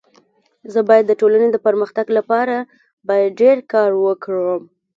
[0.73, 2.55] زه بايد د ټولني د پرمختګ لپاره
[3.07, 4.61] باید ډير کار وکړم.